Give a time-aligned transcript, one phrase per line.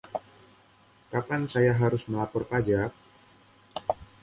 [1.13, 2.89] Kapan saya harus melapor pajak?